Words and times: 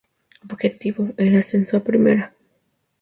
Objetivo, 0.49 1.13
el 1.17 1.37
ascenso 1.37 1.77
a 1.77 1.83
Primera. 1.83 2.33